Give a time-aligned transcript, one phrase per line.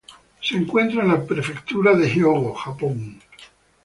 [0.41, 3.19] Se encuentran en la prefectura de Hyōgo, Japón.